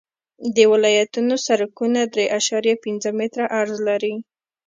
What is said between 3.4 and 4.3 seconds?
عرض لري